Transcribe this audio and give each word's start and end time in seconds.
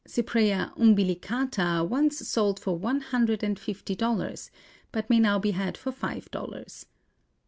Cypraea 0.07 0.71
umbilicata 0.79 1.87
once 1.87 2.25
sold 2.27 2.59
for 2.59 2.75
one 2.75 3.01
hundred 3.01 3.43
and 3.43 3.59
fifty 3.59 3.93
dollars, 3.93 4.49
but 4.91 5.07
may 5.11 5.19
now 5.19 5.37
be 5.37 5.51
had 5.51 5.77
for 5.77 5.91
five 5.91 6.31
dollars. 6.31 6.87